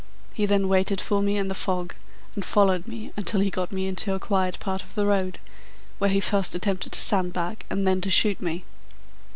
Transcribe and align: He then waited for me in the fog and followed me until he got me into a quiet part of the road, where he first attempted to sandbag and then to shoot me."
He 0.33 0.47
then 0.47 0.67
waited 0.67 0.99
for 0.99 1.21
me 1.21 1.37
in 1.37 1.47
the 1.47 1.53
fog 1.53 1.93
and 2.33 2.43
followed 2.43 2.87
me 2.87 3.13
until 3.15 3.39
he 3.39 3.51
got 3.51 3.71
me 3.71 3.85
into 3.85 4.15
a 4.15 4.19
quiet 4.19 4.59
part 4.59 4.81
of 4.81 4.95
the 4.95 5.05
road, 5.05 5.37
where 5.99 6.09
he 6.09 6.19
first 6.19 6.55
attempted 6.55 6.93
to 6.93 6.99
sandbag 6.99 7.65
and 7.69 7.85
then 7.85 8.01
to 8.01 8.09
shoot 8.09 8.41
me." 8.41 8.63